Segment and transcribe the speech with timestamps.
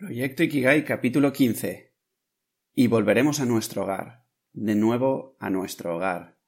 [0.00, 1.92] Proyecto Ikigai capítulo 15.
[2.74, 4.24] Y volveremos a nuestro hogar.
[4.54, 6.38] De nuevo a nuestro hogar.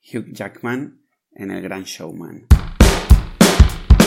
[0.00, 2.46] Hugh Jackman en El Gran Showman.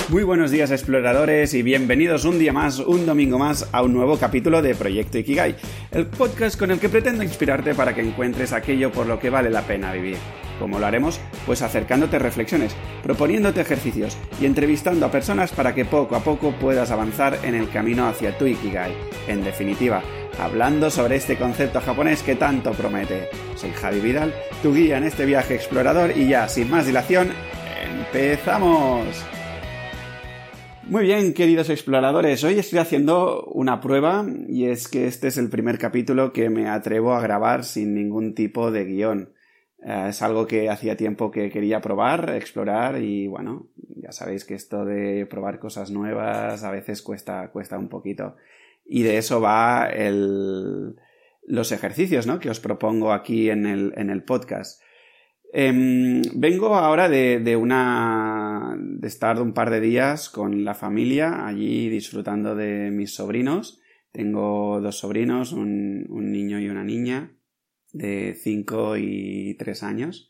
[0.10, 4.18] Muy buenos días exploradores y bienvenidos un día más, un domingo más a un nuevo
[4.18, 5.56] capítulo de Proyecto Ikigai,
[5.92, 9.52] el podcast con el que pretendo inspirarte para que encuentres aquello por lo que vale
[9.52, 10.18] la pena vivir.
[10.58, 11.22] ¿Cómo lo haremos?
[11.46, 16.90] Pues acercándote reflexiones, proponiéndote ejercicios y entrevistando a personas para que poco a poco puedas
[16.90, 18.92] avanzar en el camino hacia tu Ikigai.
[19.28, 20.02] En definitiva,
[20.42, 23.30] hablando sobre este concepto japonés que tanto promete.
[23.56, 24.34] Soy Javi Vidal,
[24.64, 27.30] tu guía en este viaje explorador y ya, sin más dilación,
[27.84, 29.06] ¡empezamos!
[30.90, 35.48] Muy bien, queridos exploradores, hoy estoy haciendo una prueba y es que este es el
[35.48, 39.34] primer capítulo que me atrevo a grabar sin ningún tipo de guion.
[39.86, 44.56] Eh, es algo que hacía tiempo que quería probar, explorar y bueno, ya sabéis que
[44.56, 48.36] esto de probar cosas nuevas a veces cuesta, cuesta un poquito.
[48.84, 50.96] Y de eso va el,
[51.46, 52.40] los ejercicios ¿no?
[52.40, 54.82] que os propongo aquí en el, en el podcast.
[55.52, 58.39] Em, vengo ahora de, de, una.
[58.78, 63.82] De estar un par de días con la familia allí disfrutando de mis sobrinos.
[64.12, 67.32] Tengo dos sobrinos, un, un niño y una niña
[67.92, 70.30] de 5 y 3 años.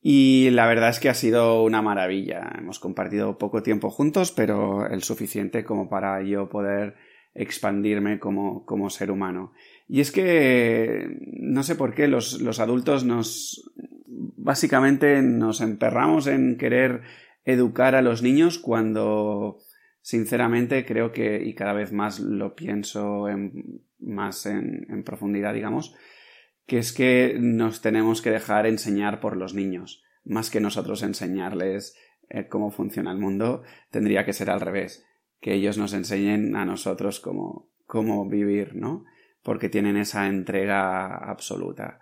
[0.00, 2.52] Y la verdad es que ha sido una maravilla.
[2.56, 6.94] Hemos compartido poco tiempo juntos, pero el suficiente como para yo poder
[7.34, 9.52] expandirme como, como ser humano.
[9.88, 11.08] Y es que
[11.40, 13.72] no sé por qué los, los adultos nos,
[14.06, 17.02] básicamente nos emperramos en querer
[17.46, 19.60] educar a los niños cuando
[20.02, 25.94] sinceramente creo que, y cada vez más lo pienso en, más en, profundidad, digamos,
[26.66, 31.96] que es que nos tenemos que dejar enseñar por los niños, más que nosotros enseñarles
[32.28, 35.06] eh, cómo funciona el mundo, tendría que ser al revés,
[35.40, 39.04] que ellos nos enseñen a nosotros cómo, cómo vivir, ¿no?
[39.42, 42.00] Porque tienen esa entrega absoluta.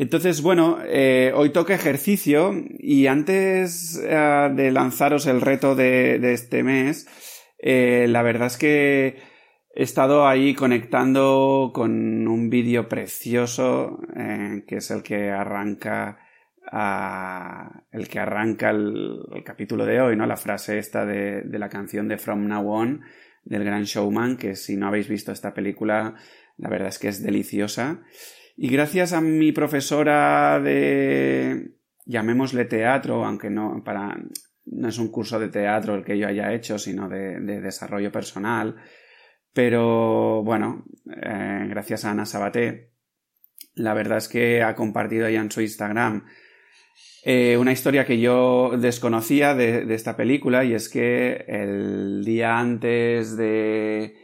[0.00, 6.62] Entonces, bueno, eh, hoy toca ejercicio y antes eh, de lanzaros el reto de, este
[6.62, 7.06] mes,
[7.58, 9.18] eh, la verdad es que
[9.74, 13.98] he estado ahí conectando con un vídeo precioso
[14.66, 16.18] que es el que arranca
[17.92, 20.24] el que arranca el, el, capítulo de hoy, ¿no?
[20.24, 23.02] La frase esta de, de la canción de From Now On
[23.44, 26.14] del Gran Showman, que si no habéis visto esta película,
[26.56, 28.00] la verdad es que es deliciosa.
[28.62, 34.14] Y gracias a mi profesora de, llamémosle teatro, aunque no, para,
[34.66, 38.12] no es un curso de teatro el que yo haya hecho, sino de, de desarrollo
[38.12, 38.76] personal.
[39.54, 42.92] Pero bueno, eh, gracias a Ana Sabaté,
[43.76, 46.26] la verdad es que ha compartido ya en su Instagram
[47.24, 52.58] eh, una historia que yo desconocía de, de esta película y es que el día
[52.58, 54.16] antes de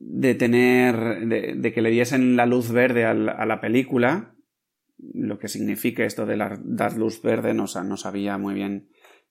[0.00, 4.34] de tener, de, que le diesen la luz verde a la, película,
[4.96, 8.88] lo que significa esto de dar luz verde, no, no sabía muy bien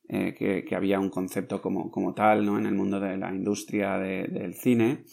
[0.07, 2.59] eh, que, que, había un concepto como, como, tal, ¿no?
[2.59, 5.05] En el mundo de la industria de, del cine.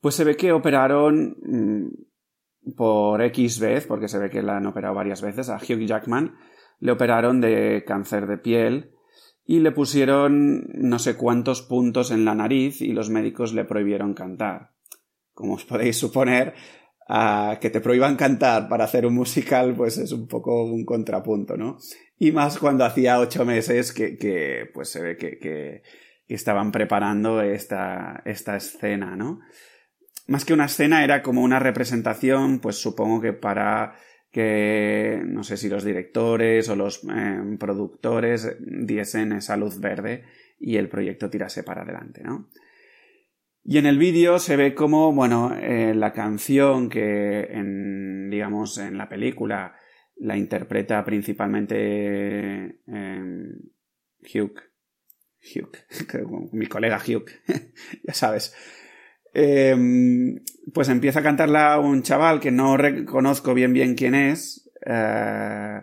[0.00, 4.66] Pues se ve que operaron mmm, por X vez, porque se ve que la han
[4.66, 6.34] operado varias veces, a Hugh Jackman,
[6.80, 8.90] le operaron de cáncer de piel,
[9.46, 14.12] y le pusieron no sé cuántos puntos en la nariz y los médicos le prohibieron
[14.12, 14.72] cantar.
[15.32, 16.54] Como os podéis suponer,
[17.60, 21.78] que te prohíban cantar para hacer un musical, pues es un poco un contrapunto, ¿no?
[22.18, 25.82] Y más cuando hacía ocho meses que, que pues se ve que, que,
[26.26, 29.40] que estaban preparando esta, esta escena, ¿no?
[30.26, 33.94] Más que una escena era como una representación, pues supongo que para
[34.36, 40.24] que no sé si los directores o los eh, productores diesen esa luz verde
[40.60, 42.50] y el proyecto tirase para adelante, ¿no?
[43.64, 48.98] Y en el vídeo se ve como, bueno, eh, la canción que en, digamos, en
[48.98, 49.74] la película
[50.16, 53.54] la interpreta principalmente eh,
[54.20, 54.60] Hugh,
[55.40, 57.30] Hugh, mi colega Hugh,
[58.02, 58.54] ya sabes,
[59.38, 60.40] eh,
[60.72, 65.82] pues empieza a cantarla un chaval que no reconozco bien bien quién es, eh,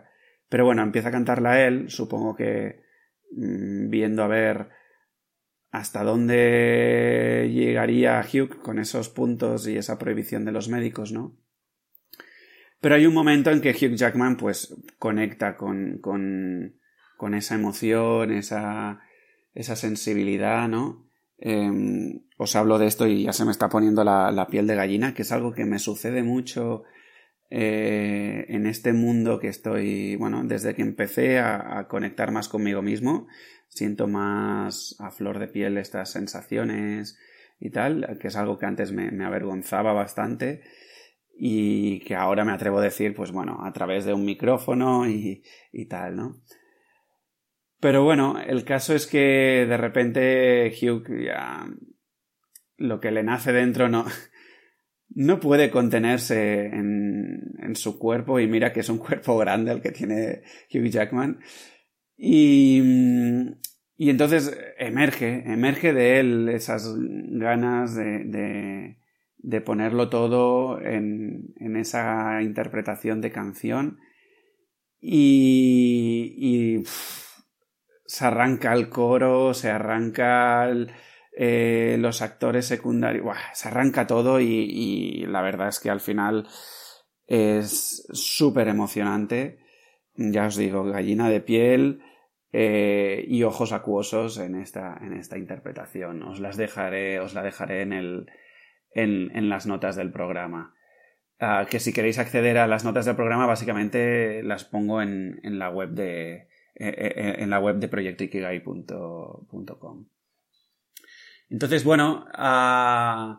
[0.50, 2.82] pero bueno, empieza a cantarla él, supongo que
[3.32, 4.70] mmm, viendo a ver
[5.70, 11.38] hasta dónde llegaría Hugh con esos puntos y esa prohibición de los médicos, ¿no?
[12.82, 16.80] Pero hay un momento en que Hugh Jackman pues conecta con, con,
[17.18, 19.02] con esa emoción, esa,
[19.54, 21.13] esa sensibilidad, ¿no?
[21.46, 25.14] Eh, os hablo de esto y ya se me está poniendo la, piel de gallina,
[25.14, 26.84] que es algo que me sucede mucho
[27.50, 32.82] eh, en este mundo que estoy, bueno, desde que empecé a, a, conectar más conmigo
[32.82, 33.28] mismo,
[33.68, 37.20] siento más a flor de piel estas sensaciones
[37.60, 40.62] y tal, que es algo que antes me, me avergonzaba bastante
[41.38, 45.44] y que ahora me atrevo a decir, pues bueno, a través de un micrófono y,
[45.74, 46.42] y tal, ¿no?
[47.84, 51.68] Pero bueno, el caso es que de repente Hugh ya
[52.78, 54.06] lo que le nace dentro no,
[55.10, 59.82] no puede contenerse en, en, su cuerpo y mira que es un cuerpo grande el
[59.82, 60.44] que tiene
[60.74, 61.42] Hugh Jackman.
[62.16, 62.82] Y,
[63.98, 68.96] y entonces emerge, emerge de él esas ganas de,
[69.40, 74.00] de, ponerlo todo en, en, esa interpretación de canción.
[75.02, 76.84] Y, y
[78.06, 80.70] se arranca el coro, se arranca
[81.36, 86.48] eh, los actores secundarios, se arranca todo y, la verdad es que al final
[87.26, 89.60] es súper emocionante.
[90.16, 92.04] Ya os digo, gallina de piel
[92.52, 96.22] eh, y ojos acuosos en esta, en esta interpretación.
[96.24, 98.28] Os las dejaré, os la dejaré en, el,
[98.94, 100.76] en, en las notas del programa.
[101.40, 105.58] Ah, que si queréis acceder a las notas del programa, básicamente las pongo en, en
[105.58, 110.06] la web de, en la web de proyectoikigai.com.
[111.50, 113.38] Entonces, bueno, uh,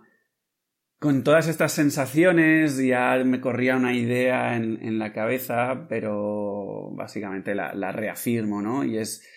[1.01, 7.93] con todas estas sensaciones ya me corría una idea en, la cabeza, pero básicamente la,
[7.93, 8.85] reafirmo, ¿no?
[8.85, 9.29] Y es...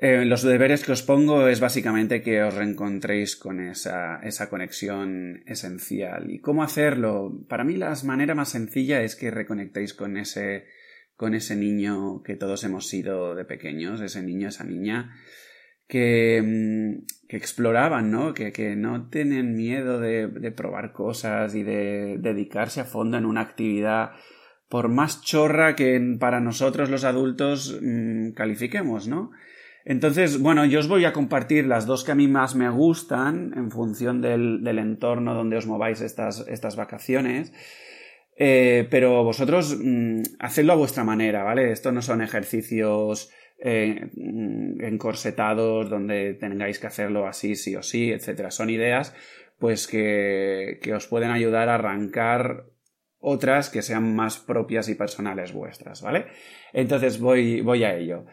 [0.00, 5.42] Eh, los deberes que os pongo es básicamente que os reencontréis con esa, esa conexión
[5.46, 6.30] esencial.
[6.30, 7.44] ¿Y cómo hacerlo?
[7.48, 10.66] Para mí la manera más sencilla es que reconectéis con ese
[11.18, 15.16] con ese niño que todos hemos sido de pequeños, ese niño, esa niña,
[15.88, 18.34] que, mm, que exploraban, ¿no?
[18.34, 23.26] Que, que no tienen miedo de, de, probar cosas y de dedicarse a fondo en
[23.26, 24.12] una actividad,
[24.68, 29.32] por más chorra que para nosotros los adultos mmm, califiquemos, ¿no?
[29.84, 33.54] Entonces, bueno, yo os voy a compartir las dos que a mí más me gustan
[33.56, 37.52] en función del, del entorno donde os mováis estas, estas vacaciones.
[38.40, 41.72] Eh, pero vosotros mm, hacedlo a vuestra manera, ¿vale?
[41.72, 48.12] Esto no son ejercicios eh, mm, encorsetados donde tengáis que hacerlo así, sí o sí,
[48.12, 48.52] etcétera.
[48.52, 49.12] Son ideas,
[49.58, 52.66] pues, que, que os pueden ayudar a arrancar
[53.18, 56.26] otras que sean más propias y personales vuestras, ¿vale?
[56.72, 58.24] Entonces voy, voy a ello.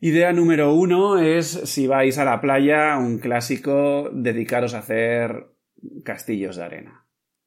[0.00, 5.46] Idea número uno es, si vais a la playa, un clásico, dedicaros a hacer
[6.04, 7.01] castillos de arena.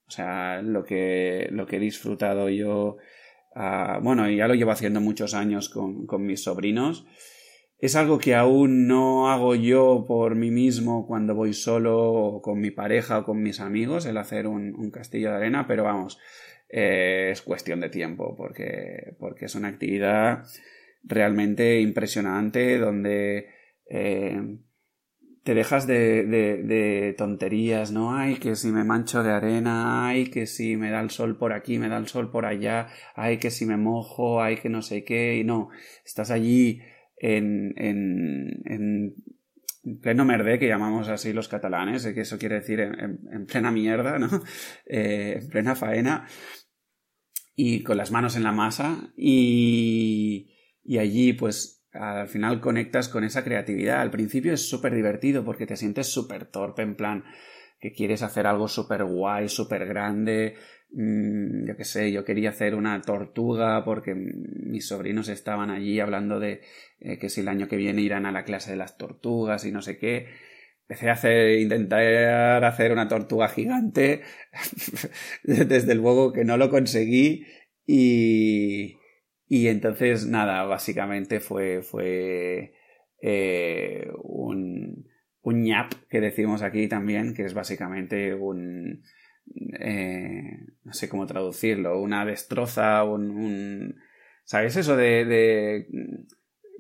[0.08, 2.98] O sea, lo que, lo que he disfrutado yo,
[3.56, 7.06] uh, bueno, ya lo llevo haciendo muchos años con, con mis sobrinos.
[7.78, 12.60] Es algo que aún no hago yo por mí mismo cuando voy solo o con
[12.60, 16.18] mi pareja o con mis amigos, el hacer un, castillo de arena, pero vamos,
[16.70, 20.46] eh, es cuestión de tiempo porque, porque es una actividad
[21.04, 23.50] realmente impresionante donde
[23.90, 24.58] eh,
[25.46, 28.18] te dejas de, de, tonterías, ¿no?
[28.18, 31.54] Ay, que si me mancho de arena, ay, que si me da el sol por
[31.54, 34.82] aquí, me da el sol por allá, ay, que si me mojo, ay, que no
[34.82, 35.70] sé qué, y no,
[36.04, 36.82] estás allí
[37.18, 43.20] en, en, en pleno merde, que llamamos así los catalanes, que eso quiere decir en,
[43.32, 44.28] en plena mierda, ¿no?
[44.88, 46.28] Eh, en plena faena,
[47.56, 53.24] y con las manos en la masa, y, y allí pues al final conectas con
[53.24, 54.02] esa creatividad.
[54.02, 57.24] Al principio es súper divertido porque te sientes súper torpe, en plan
[57.80, 60.56] que quieres hacer algo súper guay, súper grande.
[60.92, 66.40] Mm, yo qué sé, yo quería hacer una tortuga porque mis sobrinos estaban allí hablando
[66.40, 66.62] de
[67.00, 69.72] eh, que si el año que viene irán a la clase de las tortugas y
[69.72, 70.28] no sé qué.
[70.88, 74.22] Empecé a hacer, intentar hacer una tortuga gigante.
[75.44, 77.46] Desde luego que no lo conseguí
[77.88, 78.98] y,
[79.48, 82.74] y entonces, nada, básicamente fue, fue
[83.22, 85.08] eh, un,
[85.42, 89.04] un ñap que decimos aquí también, que es básicamente un,
[89.80, 93.96] eh, no sé cómo traducirlo, una destroza, un, un
[94.44, 95.88] ¿sabes eso de, de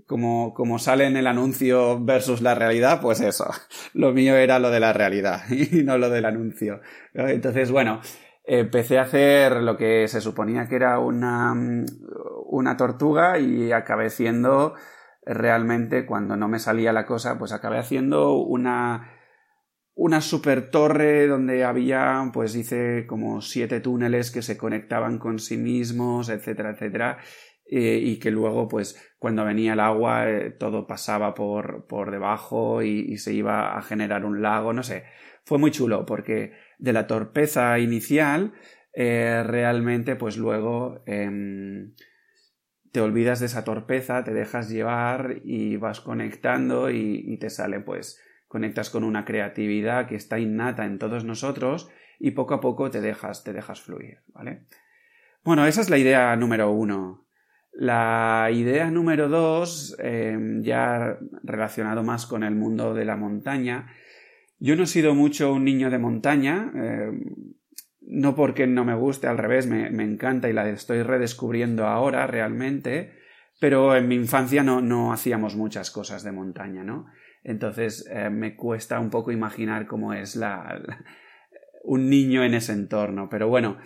[0.08, 3.00] como, como sale en el anuncio versus la realidad?
[3.02, 3.48] Pues eso,
[3.94, 6.82] lo mío era lo de la realidad y no lo del anuncio.
[7.14, 8.02] Entonces, bueno,
[8.48, 11.54] empecé a hacer lo que se suponía que era una,
[12.46, 14.76] una tortuga y acabé haciendo
[15.26, 19.12] realmente cuando no me salía la cosa pues acabé haciendo una
[19.96, 25.58] una super torre donde había pues hice como siete túneles que se conectaban con sí
[25.58, 27.18] mismos etcétera etcétera
[27.68, 32.84] eh, y que luego pues cuando venía el agua eh, todo pasaba por, por debajo
[32.84, 35.06] y se iba a generar un lago no sé.
[35.46, 38.54] Fue muy chulo porque de la torpeza inicial,
[38.94, 41.90] eh, realmente pues luego eh,
[42.92, 47.82] te olvidas de esa torpeza, te dejas llevar y vas conectando y, y, te sale
[47.82, 51.90] pues conectas con una creatividad que está innata en todos nosotros
[52.20, 54.66] y poco a poco te dejas, te dejas fluir, ¿vale?
[55.44, 57.28] Bueno, esa es la idea número uno.
[57.72, 63.94] La idea número dos, em, ya relacionado más con el mundo de la montaña,
[64.66, 67.22] yo no he sido mucho un niño de montaña, em,
[68.02, 72.26] no porque no me guste, al revés, me, me, encanta y la estoy redescubriendo ahora
[72.28, 73.14] realmente,
[73.60, 77.06] pero en mi infancia no, no hacíamos muchas cosas de montaña, ¿no?
[77.44, 80.82] Entonces eh, me cuesta un poco imaginar cómo es la,
[81.84, 83.30] un niño en ese entorno.
[83.30, 83.78] Pero bueno,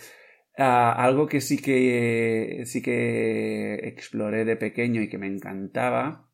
[0.57, 6.31] ah, algo que sí que sí que exploré de pequeño y que me encantaba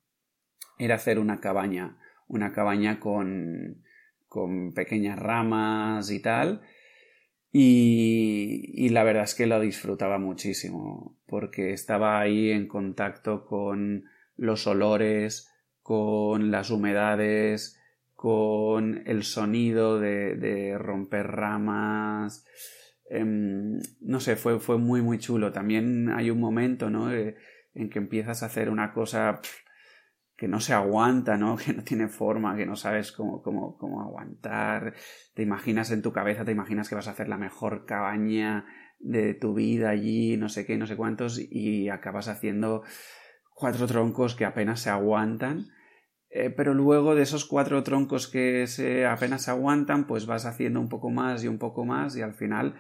[0.78, 1.98] era hacer una cabaña.
[2.28, 3.84] Una cabaña con,
[4.36, 6.60] con pequeñas ramas y tal.
[7.54, 14.04] Y, y, la verdad es que lo disfrutaba muchísimo porque estaba ahí en contacto con
[14.36, 15.50] los olores,
[15.82, 17.80] con las humedades,
[18.14, 22.46] con el sonido de, de romper ramas.
[23.10, 25.54] Em, no sé, fue, fue muy, muy chulo.
[25.54, 27.10] También hay un momento, ¿no?
[27.10, 29.40] en que empiezas a hacer una cosa
[30.36, 31.56] que no se aguanta, ¿no?
[31.66, 34.94] Que no tiene forma, que no sabes cómo, cómo, cómo aguantar.
[35.34, 38.66] Te imaginas en tu cabeza, te imaginas que vas a hacer la mejor cabaña
[39.00, 42.84] de tu vida allí, no sé qué, no sé cuántos, y acabas haciendo
[43.54, 45.68] cuatro troncos que apenas se aguantan
[46.38, 50.82] eh, pero luego de esos cuatro troncos que se apenas se aguantan, pues vas haciendo
[50.82, 52.76] un poco más y un poco más y al final,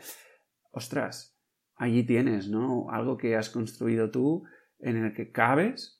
[0.72, 1.40] ostras,
[1.78, 2.90] allí tienes, ¿no?
[2.92, 4.44] Algo que has construido tú
[4.80, 5.95] en el que cabes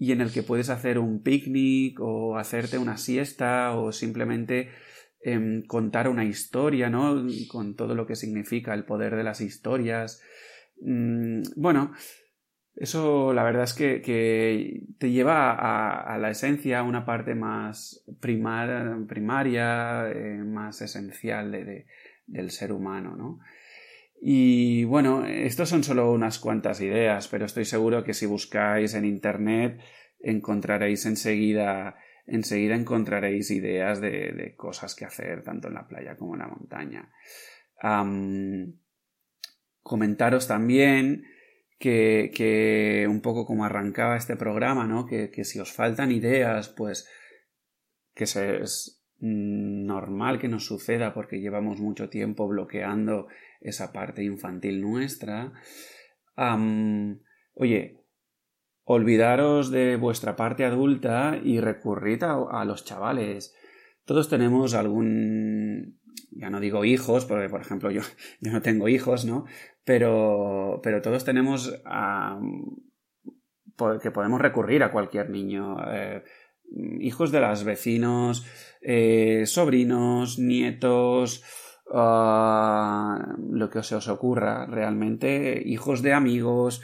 [0.00, 4.70] y en el que puedes hacer un picnic o hacerte una siesta o simplemente
[5.20, 7.26] em, contar una historia, ¿no?
[7.48, 10.22] Con todo lo que significa el poder de las historias.
[10.80, 11.92] Mm, bueno,
[12.74, 20.10] eso la verdad es que, te lleva a, la esencia, a una parte más primaria,
[20.10, 21.52] eh, más esencial
[22.26, 23.38] del ser humano, ¿no?
[24.20, 29.06] Y bueno, estos son solo unas cuantas ideas, pero estoy seguro que si buscáis en
[29.06, 29.80] internet
[30.18, 31.96] encontraréis enseguida,
[32.26, 37.10] enseguida encontraréis ideas de, cosas que hacer tanto en la playa como en la montaña.
[39.82, 41.24] comentaros también
[41.78, 45.06] que, que, un poco como arrancaba este programa, ¿no?
[45.06, 47.08] Que, que si os faltan ideas, pues
[48.14, 48.60] que se,
[49.20, 53.28] normal que nos suceda porque llevamos mucho tiempo bloqueando
[53.60, 55.52] esa parte infantil nuestra.
[57.54, 57.98] oye,
[58.84, 63.54] olvidaros de vuestra parte adulta y recurrid a, a los chavales.
[64.04, 66.00] Todos tenemos algún
[66.30, 68.02] ya no digo hijos, porque por ejemplo yo,
[68.40, 69.44] yo no tengo hijos, ¿no?
[69.84, 71.72] Pero, pero todos tenemos
[74.02, 75.76] que podemos recurrir a cualquier niño.
[75.92, 76.22] Eh,
[77.00, 78.46] hijos de los vecinos,
[78.82, 81.42] eh, sobrinos, nietos,
[81.92, 86.82] ah, lo que se os ocurra realmente, hijos de amigos,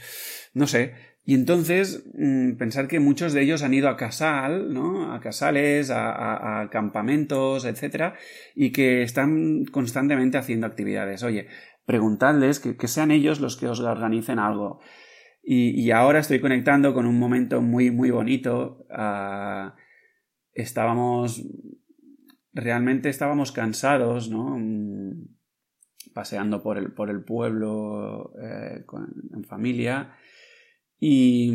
[0.55, 0.95] no sé,
[1.29, 5.13] y entonces, mm, pensar que muchos de ellos han ido a casal, ¿no?
[5.13, 8.15] A casales, a, campamentos, etcétera,
[8.55, 11.25] y que están constantemente haciendo actividades.
[11.25, 11.49] Oye,
[11.85, 14.79] preguntadles que, sean ellos los que os organicen algo.
[15.49, 18.85] Y, ahora estoy conectando con un momento muy, muy bonito.
[18.91, 19.77] Ah,
[20.53, 21.47] estábamos,
[22.53, 24.59] realmente estábamos cansados, ¿no?
[24.59, 25.29] Mm,
[26.13, 28.85] paseando por el, por el pueblo eh,
[29.35, 30.17] en familia
[30.99, 31.51] y,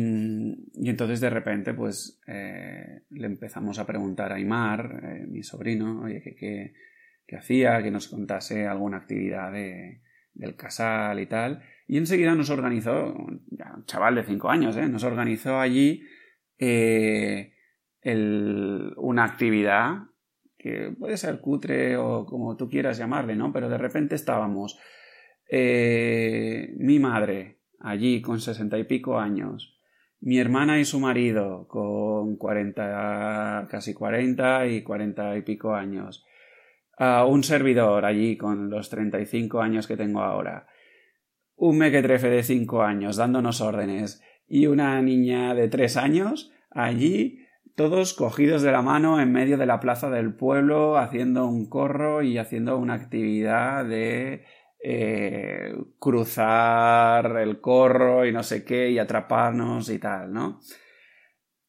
[0.76, 6.22] entonces de repente, pues eh, le empezamos a preguntar a Aymar, eh, mi sobrino, oye,
[6.22, 6.74] ¿qué,
[7.26, 7.82] qué, hacía?
[7.82, 10.02] Que nos contase alguna actividad de,
[10.34, 11.62] del casal y tal.
[11.92, 13.44] Y enseguida nos organizó, un
[13.84, 14.88] chaval de cinco años, ¿eh?
[14.88, 16.02] nos organizó allí
[16.56, 17.52] eh,
[18.96, 20.04] una actividad
[20.56, 23.52] que puede ser cutre o como tú quieras llamarle, ¿no?
[23.52, 24.80] Pero de repente estábamos
[25.50, 29.78] eh, mi madre, allí con sesenta y pico años,
[30.20, 36.24] mi hermana y su marido con cuarenta, casi cuarenta y cuarenta y pico años,
[36.98, 40.68] un servidor allí con los treinta y cinco años que tengo ahora,
[41.64, 48.14] un mequetrefe de cinco años dándonos órdenes y una niña de tres años allí todos
[48.14, 52.36] cogidos de la mano en medio de la plaza del pueblo haciendo un corro y
[52.36, 54.44] haciendo una actividad de
[54.82, 60.58] eh, cruzar el corro y no sé qué y atraparnos y tal, ¿no?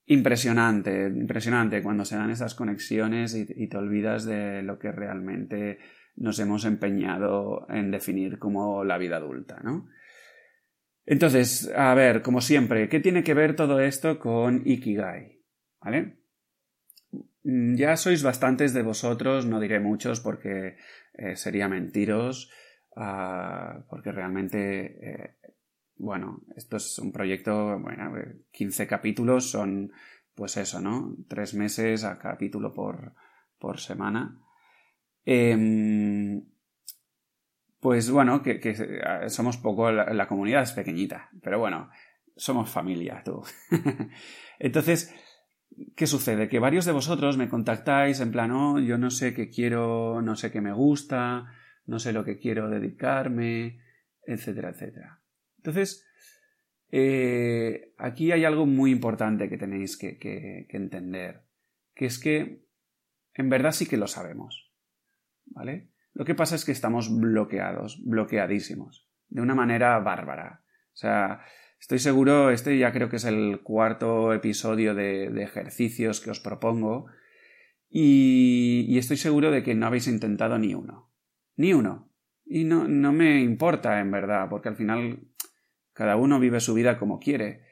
[0.07, 5.77] Impresionante, impresionante cuando se dan esas conexiones y, te olvidas de lo que realmente
[6.15, 9.87] nos hemos empeñado en definir como la vida adulta, ¿no?
[11.05, 15.41] Entonces, a ver, como siempre, ¿qué tiene que ver todo esto con Ikigai?
[15.81, 16.17] ¿Vale?
[17.43, 20.77] mm, ya sois bastantes de vosotros, no diré muchos porque
[21.13, 22.51] eh, sería mentiros,
[22.95, 25.35] ah, porque realmente, eh,
[25.97, 28.13] bueno, esto es un proyecto, bueno,
[28.51, 29.91] 15 capítulos son,
[30.33, 31.17] pues eso, ¿no?
[31.27, 33.13] Tres meses a capítulo por,
[33.59, 34.39] por semana.
[35.25, 36.43] Em,
[37.79, 41.89] pues bueno, que, eh, somos poco, la, comunidad es pequeñita, pero bueno,
[42.35, 43.43] somos familia, tú.
[44.59, 45.13] Entonces,
[45.95, 46.47] ¿qué sucede?
[46.47, 50.35] Que varios de vosotros me contactáis en plan, oh, yo no sé qué quiero, no
[50.35, 51.45] sé qué me gusta,
[51.85, 53.79] no sé lo que quiero dedicarme,
[54.25, 55.21] etcétera, etcétera.
[55.57, 56.07] Entonces,
[56.89, 61.43] eh, aquí hay algo muy importante que tenéis que entender,
[61.95, 62.65] que es que
[63.33, 64.72] en verdad sí que lo sabemos,
[65.53, 65.89] ¿vale?
[66.13, 70.63] Lo que pasa es que estamos bloqueados, bloqueadísimos, de una manera bárbara.
[70.93, 71.41] O sea,
[71.79, 77.07] estoy seguro, este ya creo que es el cuarto episodio de, ejercicios que os propongo,
[77.89, 81.11] y, estoy seguro de que no habéis intentado ni uno.
[81.55, 82.11] Ni uno.
[82.45, 85.27] Y no, no me importa, en verdad, porque al final
[85.93, 87.65] cada uno vive su vida como quiere.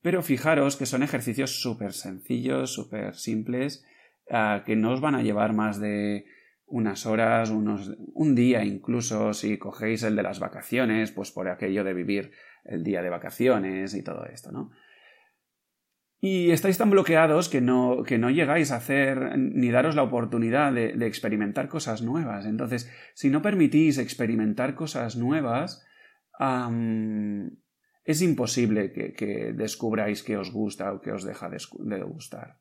[0.00, 3.84] Pero fijaros que son ejercicios súper sencillos, súper simples,
[4.30, 6.26] ah, que no os van a llevar más de
[6.66, 11.84] unas horas, unos, un día incluso, si cogéis el de las vacaciones, pues por aquello
[11.84, 12.32] de vivir
[12.64, 14.70] el día de vacaciones y todo esto, ¿no?
[16.20, 20.72] Y estáis tan bloqueados que no, que no llegáis a hacer ni daros la oportunidad
[20.72, 22.46] de, experimentar cosas nuevas.
[22.46, 25.84] Entonces, si no permitís experimentar cosas nuevas,
[28.04, 32.56] es imposible que, que, descubráis que os gusta o que os deja de gustar.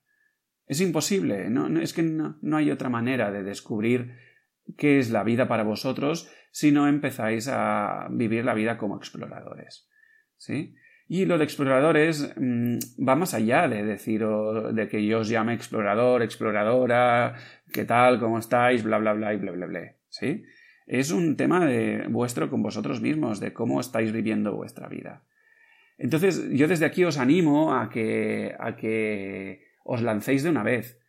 [0.65, 4.13] Es imposible, no, es que no, no, hay otra manera de descubrir
[4.77, 9.89] qué es la vida para vosotros si no empezáis a vivir la vida como exploradores.
[10.37, 10.75] ¿Sí?
[11.07, 12.77] Y lo de exploradores mm,
[13.07, 17.35] va más allá de decir de que yo os llame explorador, exploradora,
[17.71, 19.95] qué tal, cómo estáis, bla bla bla y bla bla bla.
[20.09, 20.43] ¿Sí?
[20.85, 25.23] Es un tema de vuestro con vosotros mismos, de cómo estáis viviendo vuestra vida.
[25.97, 30.99] Entonces, yo desde aquí os animo a que, a que os lancéis de una vez.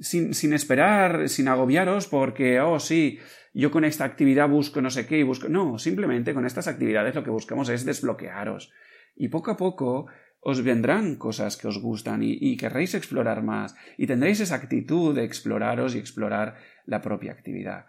[0.00, 3.18] Sin, sin, esperar, sin agobiaros porque, oh, sí,
[3.52, 5.48] yo con esta actividad busco no sé qué y busco.
[5.48, 8.72] No, simplemente con estas actividades lo que buscamos es desbloquearos.
[9.16, 10.06] Y poco a poco
[10.40, 15.24] os vendrán cosas que os gustan y, querréis explorar más y tendréis esa actitud de
[15.24, 17.86] exploraros y explorar la propia actividad.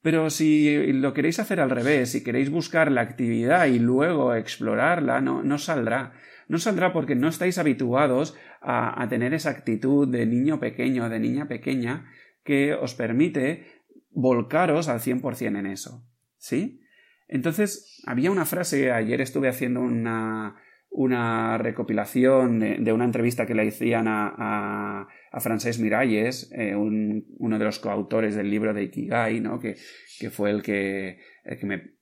[0.00, 5.20] Pero si lo queréis hacer al revés, si queréis buscar la actividad y luego explorarla,
[5.20, 6.12] no, no saldrá.
[6.48, 11.48] No saldrá porque no estáis habituados a, tener esa actitud de niño pequeño, de niña
[11.48, 12.10] pequeña,
[12.44, 13.66] que os permite
[14.10, 16.06] volcaros al 100% en eso.
[16.38, 16.80] ¿Sí?
[17.28, 20.56] Entonces, había una frase, ayer estuve haciendo una,
[20.90, 27.64] una recopilación de, una entrevista que le hacían a, a, a Miralles, eh, uno de
[27.64, 29.58] los coautores del libro de Ikigai, ¿no?
[29.58, 29.76] que,
[30.18, 31.94] que fue el que, el que me,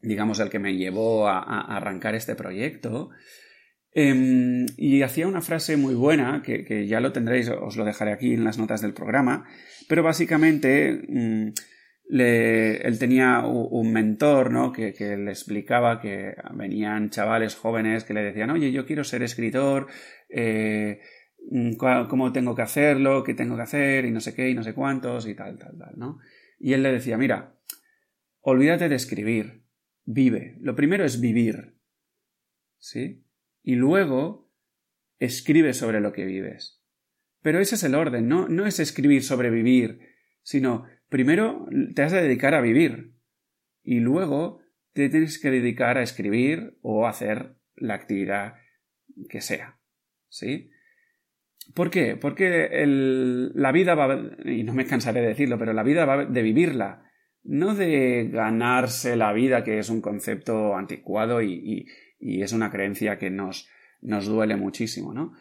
[0.00, 3.10] digamos, el que me llevó a arrancar este proyecto.
[3.98, 8.34] Em, y hacía una frase muy buena, que, ya lo tendréis, os lo dejaré aquí
[8.34, 9.46] en las notas del programa,
[9.88, 11.52] pero básicamente mm,
[12.10, 14.70] él tenía un mentor, ¿no?
[14.70, 19.86] Que, le explicaba que venían chavales jóvenes que le decían, oye, yo quiero ser escritor,
[20.28, 21.00] eh,
[21.50, 24.62] mm, cómo tengo que hacerlo, qué tengo que hacer, y no sé qué, y no
[24.62, 26.18] sé cuántos, y tal, tal, tal, ¿no?
[26.58, 27.56] Y él le decía, mira,
[28.42, 29.62] olvídate de escribir,
[30.04, 30.58] vive.
[30.60, 31.78] Lo primero es vivir,
[32.76, 33.25] ¿sí?
[33.66, 34.48] Y luego
[35.18, 36.80] escribe sobre lo que vives.
[37.42, 39.98] Pero ese es el orden, no, no es escribir sobre vivir,
[40.42, 43.14] sino primero te has de dedicar a vivir
[43.82, 44.60] y luego
[44.92, 48.54] te tienes que dedicar a escribir o hacer la actividad
[49.28, 49.80] que sea.
[50.28, 50.70] ¿Sí?
[51.74, 52.16] ¿Por qué?
[52.16, 52.70] Porque
[53.52, 57.10] la vida va, y no me cansaré de decirlo, pero la vida va de vivirla,
[57.42, 63.30] no de ganarse la vida, que es un concepto anticuado y es una creencia que
[63.30, 63.68] nos,
[64.00, 65.34] nos duele muchísimo, ¿no?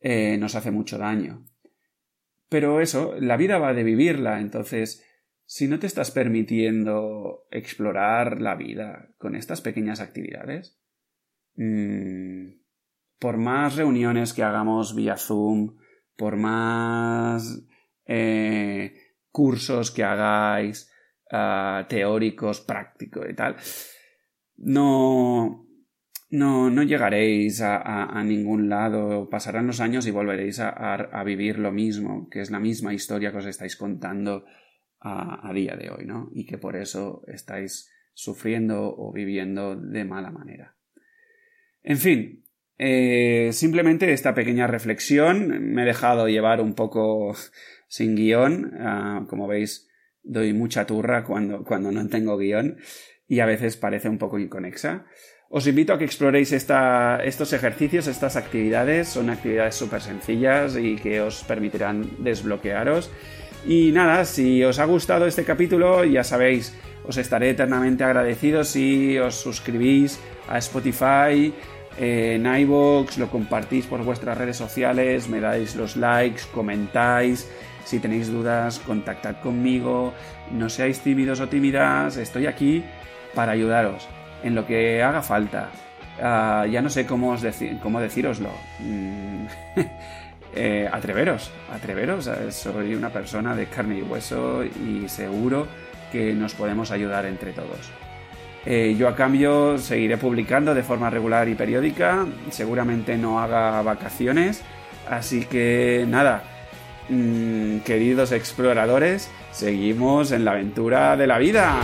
[0.00, 1.44] Eh, nos hace mucho daño.
[2.48, 5.04] Pero eso, la vida va de vivirla, entonces,
[5.44, 10.80] si no te estás permitiendo explorar la vida con estas pequeñas actividades,
[11.56, 12.58] mmm,
[13.18, 15.76] por más reuniones que hagamos vía Zoom,
[16.16, 17.66] por más
[18.06, 18.94] eh,
[19.30, 20.90] cursos que hagáis,
[21.32, 23.56] uh, teóricos, prácticos y tal,
[24.56, 25.67] no,
[26.30, 32.28] no, no llegaréis a, ningún lado, pasarán los años y volveréis a, vivir lo mismo,
[32.30, 34.44] que es la misma historia que os estáis contando
[35.00, 36.30] a, día de hoy, ¿no?
[36.34, 40.76] Y que por eso estáis sufriendo o viviendo de mala manera.
[41.82, 42.44] En fin,
[42.76, 47.34] eh, simplemente esta pequeña reflexión me he dejado llevar un poco
[47.88, 48.74] sin guion.
[48.80, 49.88] Ah, como veis,
[50.22, 52.76] doy mucha turra cuando, cuando no tengo guion
[53.26, 55.06] y a veces parece un poco inconexa.
[55.50, 59.08] Os invito a que exploréis estos ejercicios, estas actividades.
[59.08, 63.08] Son actividades súper sencillas y que os permitirán desbloquearos.
[63.64, 66.76] Y nada, si os ha gustado este capítulo, ya sabéis,
[67.08, 71.54] os estaré eternamente agradecido si os suscribís a Spotify,
[71.96, 77.48] en iVoox, lo compartís por vuestras redes sociales, me dais los likes, comentáis.
[77.86, 80.12] Si tenéis dudas, contactad conmigo.
[80.52, 82.84] No seáis tímidos o tímidas, estoy aquí
[83.34, 85.68] para ayudaros en lo que haga falta.
[86.20, 87.44] Ah, ya no sé cómo, os
[87.82, 88.50] cómo decíroslo.
[88.80, 89.46] Mm,
[90.54, 92.30] eh, atreveros, atreveros.
[92.50, 95.66] Soy una persona de carne y hueso y seguro
[96.10, 97.90] que nos podemos ayudar entre todos.
[98.66, 102.26] Eh, yo a cambio seguiré publicando de forma regular y periódica.
[102.50, 104.62] Seguramente no haga vacaciones.
[105.08, 106.42] Así que nada,
[107.08, 111.76] mm, queridos exploradores, seguimos en la aventura de la vida.